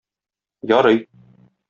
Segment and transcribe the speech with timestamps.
[0.75, 0.99] Ярый.